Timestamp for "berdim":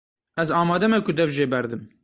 1.53-1.83